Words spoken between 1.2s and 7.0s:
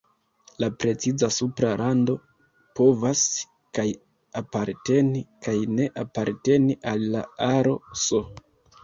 supra rando povas kaj aparteni kaj ne aparteni